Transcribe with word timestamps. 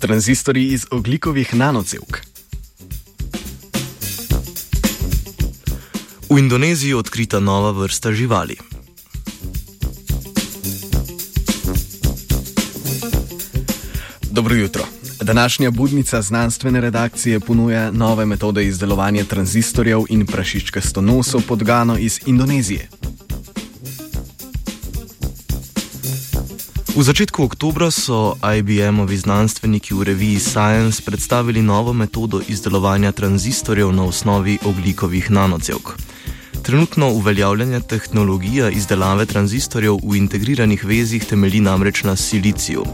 Tranzistori 0.00 0.64
iz 0.64 0.86
oglikovih 0.90 1.54
nanocevk. 1.54 2.16
V 6.30 6.38
Indoneziji 6.38 6.88
je 6.88 6.96
odkrita 6.96 7.40
nova 7.40 7.70
vrsta 7.70 8.12
živali. 8.12 8.56
Dobro 14.30 14.54
jutro. 14.54 14.84
Današnja 15.20 15.70
budnica 15.70 16.22
znanstvene 16.22 16.80
redakcije 16.80 17.40
ponuja 17.40 17.90
nove 17.90 18.26
metode 18.26 18.66
izdelovanja 18.66 19.24
tranzistorjev 19.24 20.00
in 20.08 20.26
prašičkasto 20.26 21.00
noso 21.00 21.40
podgano 21.48 21.98
iz 21.98 22.20
Indonezije. 22.26 22.88
V 26.98 27.02
začetku 27.06 27.46
oktobra 27.46 27.94
so 27.94 28.34
IBM-ovi 28.42 29.14
znanstveniki 29.14 29.94
v 29.94 30.02
reviji 30.02 30.42
Science 30.42 30.98
predstavili 30.98 31.62
novo 31.62 31.94
metodo 31.94 32.42
izdelovanja 32.42 33.12
tranzistorjev 33.12 33.94
na 33.94 34.02
osnovi 34.02 34.58
oglikovih 34.66 35.30
nanocevk. 35.30 36.07
Trenutno 36.68 37.08
uveljavljanje 37.10 37.80
tehnologije 37.80 38.72
izdelave 38.72 39.26
tranzistorjev 39.26 39.94
v 40.04 40.16
integriranih 40.16 40.84
vezih 40.84 41.24
temelji 41.24 41.60
namreč 41.60 42.02
na 42.04 42.16
siliciju. 42.16 42.84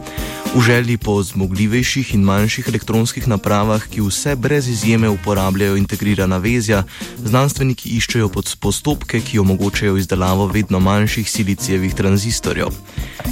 V 0.55 0.61
želji 0.63 0.97
po 0.97 1.23
zmogljivejših 1.23 2.15
in 2.15 2.23
manjših 2.23 2.69
elektronskih 2.69 3.27
napravah, 3.29 3.83
ki 3.91 4.01
vse 4.01 4.37
brez 4.37 4.69
izjeme 4.69 5.09
uporabljajo 5.09 5.77
integrirana 5.77 6.39
vezja, 6.39 6.85
znanstveniki 7.25 7.97
iščejo 7.97 8.31
postopke, 8.61 9.21
ki 9.21 9.39
omogočajo 9.39 9.97
izdelavo 9.97 10.47
vedno 10.47 10.81
manjših 10.81 11.31
silicijevih 11.31 11.95
tranzistorjev. 11.95 12.71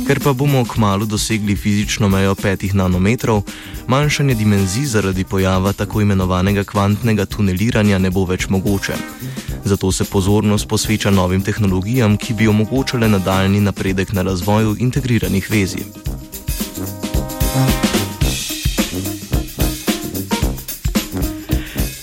Ker 0.06 0.20
pa 0.20 0.33
bomo 0.33 0.64
kmalo 0.64 1.06
dosegli 1.06 1.56
fizično 1.56 2.09
mejo 2.09 2.34
5 2.34 2.75
nanometrov, 2.75 3.42
manjšanje 3.86 4.34
dimenzij 4.34 4.84
zaradi 4.86 5.25
pojava 5.25 5.72
tako 5.72 6.00
imenovanega 6.00 6.64
kvantnega 6.64 7.27
tuneliranja 7.27 7.98
ne 7.98 8.11
bo 8.11 8.25
več 8.25 8.48
mogoče. 8.48 8.98
Zato 9.64 9.92
se 9.92 10.05
pozornost 10.05 10.68
posveča 10.68 11.10
novim 11.10 11.42
tehnologijam, 11.42 12.16
ki 12.16 12.34
bi 12.34 12.48
omogočale 12.48 13.08
nadaljni 13.08 13.60
napredek 13.60 14.12
na 14.12 14.22
razvoju 14.22 14.77
integriranih 14.78 15.50
vezij. 15.50 15.84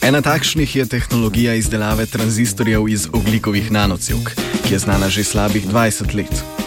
Ena 0.02 0.22
takšnih 0.22 0.76
je 0.76 0.86
tehnologija 0.86 1.54
izdelave 1.54 2.06
tranzistorjev 2.06 2.88
iz 2.90 3.08
oglikovih 3.14 3.72
nanocevk, 3.72 4.32
ki 4.68 4.74
je 4.74 4.80
znana 4.80 5.10
že 5.10 5.24
slabih 5.24 5.68
20 5.68 6.16
let. 6.16 6.59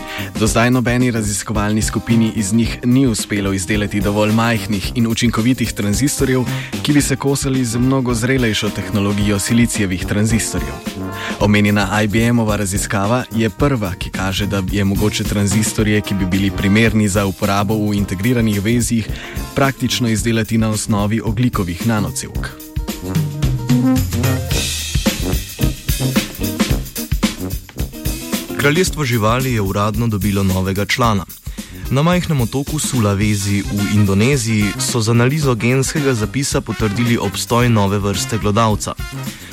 Do 0.43 0.47
zdaj 0.47 0.71
nobeni 0.71 1.11
raziskovalni 1.11 1.83
skupini 1.83 2.33
iz 2.37 2.53
njih 2.53 2.79
ni 2.85 3.07
uspelo 3.07 3.53
izdelati 3.53 4.01
dovolj 4.01 4.33
majhnih 4.33 4.93
in 4.95 5.07
učinkovitih 5.07 5.73
tranzistorjev, 5.73 6.43
ki 6.83 6.93
bi 6.93 7.03
se 7.03 7.17
kosali 7.17 7.65
z 7.65 7.79
mnogo 7.79 8.15
zrelejšo 8.15 8.71
tehnologijo 8.71 9.39
silicijevih 9.39 10.07
tranzistorjev. 10.07 10.75
Omenjena 11.41 12.03
IBM-ova 12.03 12.57
raziskava 12.57 13.25
je 13.31 13.51
prva, 13.51 13.95
ki 13.95 14.11
kaže, 14.11 14.47
da 14.47 14.63
je 14.73 14.85
mogoče 14.85 15.25
tranzistorje, 15.25 16.01
ki 16.01 16.15
bi 16.15 16.27
bili 16.27 16.51
primerni 16.51 17.09
za 17.09 17.27
uporabo 17.27 17.75
v 17.75 17.95
integriranih 17.95 18.63
vezjih, 18.63 19.09
praktično 19.55 20.09
izdelati 20.09 20.59
na 20.59 20.71
osnovi 20.71 21.21
oglikovih 21.25 21.87
nanocevk. 21.87 22.49
Kraljestvo 28.63 29.05
živali 29.05 29.53
je 29.53 29.61
uradno 29.61 30.07
dobilo 30.07 30.43
novega 30.43 30.85
člana. 30.85 31.25
Na 31.91 32.03
majhnem 32.03 32.41
otoku 32.41 32.79
Sulawesi 32.79 33.63
v 33.63 33.95
Indoneziji 33.95 34.65
so 34.79 35.01
z 35.01 35.11
analizo 35.11 35.55
genskega 35.55 36.15
zapisa 36.15 36.61
potrdili 36.61 37.19
obstoj 37.19 37.69
nove 37.69 37.99
vrste 37.99 38.39
glodavca. 38.39 38.95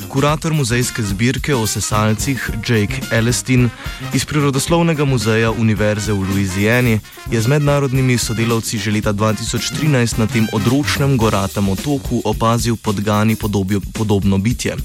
Kurator 0.08 0.54
muzejske 0.54 1.02
zbirke 1.02 1.54
o 1.54 1.66
sesalcih 1.66 2.50
Jake 2.68 3.02
Elestin 3.10 3.70
iz 4.14 4.24
Prirodoslovnega 4.24 5.04
muzeja 5.04 5.50
Univerze 5.50 6.12
v 6.12 6.30
Louisiani 6.30 7.00
je 7.30 7.40
z 7.40 7.46
mednarodnimi 7.46 8.18
sodelavci 8.18 8.78
že 8.78 8.90
leta 8.90 9.12
2013 9.12 10.18
na 10.18 10.26
tem 10.26 10.46
odročnem 10.52 11.16
goratem 11.16 11.68
otoku 11.68 12.22
opazil 12.24 12.76
podgani 12.76 13.36
podobjo, 13.36 13.80
podobno 13.92 14.38
bitje. 14.38 14.76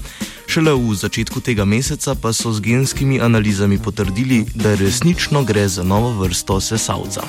Šele 0.56 0.72
v 0.72 0.96
začetku 0.96 1.44
tega 1.44 1.68
meseca 1.68 2.16
pa 2.16 2.32
so 2.32 2.48
z 2.48 2.64
genskimi 2.64 3.20
analizami 3.20 3.76
potrdili, 3.76 4.48
da 4.56 4.72
resnično 4.72 5.44
gre 5.44 5.68
za 5.68 5.84
novo 5.84 6.16
vrsto 6.16 6.56
sesalca. 6.64 7.20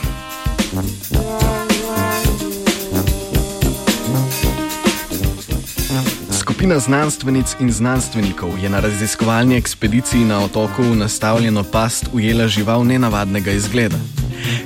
Skupina 6.32 6.80
znanstvenic 6.80 7.60
in 7.60 7.68
znanstvenikov 7.68 8.56
je 8.64 8.72
na 8.72 8.80
raziskovalni 8.80 9.60
ekspediciji 9.60 10.24
na 10.24 10.48
otoku 10.48 10.88
v 10.88 10.96
nastavljeno 10.96 11.68
past 11.68 12.08
ujela 12.16 12.48
žival 12.48 12.88
nenavadnega 12.88 13.52
izgleda. 13.52 14.00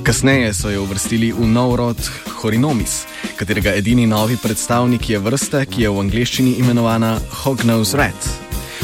Kasneje 0.06 0.54
so 0.54 0.70
jo 0.70 0.86
uvrstili 0.86 1.34
v 1.34 1.50
nov 1.50 1.82
rod 1.82 1.98
Horinomis, 2.38 3.10
katerega 3.42 3.74
edini 3.74 4.06
novi 4.06 4.38
predstavnik 4.38 5.10
je 5.10 5.18
vrsta, 5.18 5.66
ki 5.66 5.82
je 5.82 5.90
v 5.90 6.00
angleščini 6.06 6.62
imenovana 6.62 7.18
Hognose 7.42 7.98
Rat. 7.98 8.41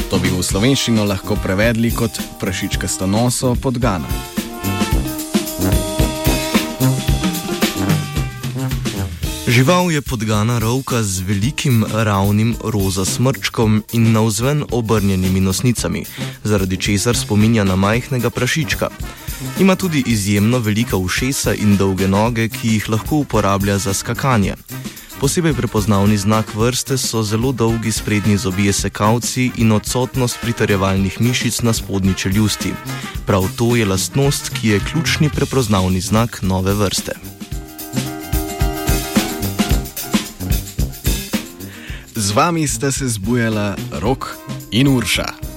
To 0.08 0.16
bi 0.16 0.30
v 0.32 0.40
slovenščino 0.40 1.04
lahko 1.04 1.36
prevedli 1.36 1.90
kot 1.92 2.16
prašička 2.40 2.88
stanoso 2.88 3.52
podgana. 3.60 4.08
Žival 9.48 9.92
je 9.92 10.00
podgana 10.00 10.58
rovka 10.58 11.02
z 11.02 11.20
velikim 11.28 11.84
ravnim 11.84 12.54
roza 12.64 13.04
smrčkom 13.04 13.82
in 13.92 14.12
navzven 14.12 14.64
obrnjenimi 14.70 15.40
nosnicami, 15.40 16.04
zaradi 16.44 16.76
česar 16.76 17.16
spominja 17.16 17.64
na 17.64 17.76
majhnega 17.76 18.30
prašička. 18.30 18.88
Ima 19.60 19.76
tudi 19.76 20.02
izjemno 20.06 20.58
velika 20.58 20.96
ušesa 20.96 21.54
in 21.54 21.76
dolge 21.76 22.08
noge, 22.08 22.48
ki 22.48 22.68
jih 22.68 22.88
lahko 22.88 23.16
uporablja 23.16 23.78
za 23.78 23.94
skakanje. 23.94 24.54
Posebej 25.18 25.50
prepoznavni 25.54 26.14
znak 26.14 26.54
vrste 26.54 26.94
so 26.98 27.22
zelo 27.22 27.52
dolgi 27.52 27.92
sprednji 27.92 28.36
zobje 28.36 28.72
sekavci 28.72 29.50
in 29.56 29.72
odsotnost 29.72 30.38
pritarjevalnih 30.42 31.20
mišic 31.20 31.60
na 31.62 31.72
spodnji 31.72 32.14
čeljusti. 32.14 32.72
Prav 33.26 33.48
to 33.56 33.76
je 33.76 33.86
lastnost, 33.86 34.48
ki 34.48 34.68
je 34.68 34.80
ključni 34.80 35.30
prepoznavni 35.30 36.00
znak 36.00 36.38
nove 36.42 36.74
vrste. 36.74 37.12
Z 42.14 42.30
vami 42.30 42.68
sta 42.68 42.92
se 42.92 43.08
zbujala 43.08 43.76
Rok 43.92 44.36
in 44.70 44.88
Urša. 44.88 45.38